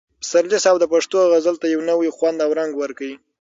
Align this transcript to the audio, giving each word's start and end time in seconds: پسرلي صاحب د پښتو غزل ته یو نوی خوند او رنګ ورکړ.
پسرلي 0.21 0.59
صاحب 0.63 0.77
د 0.79 0.85
پښتو 0.93 1.17
غزل 1.31 1.55
ته 1.61 1.67
یو 1.73 1.81
نوی 1.89 2.09
خوند 2.15 2.37
او 2.45 2.49
رنګ 2.59 2.71
ورکړ. 2.77 3.09